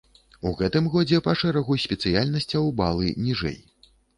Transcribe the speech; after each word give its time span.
У 0.51 0.53
гэтым 0.61 0.87
годзе 0.95 1.19
па 1.27 1.35
шэрагу 1.43 1.77
спецыяльнасцяў 1.85 2.63
балы 2.81 3.15
ніжэй. 3.29 3.57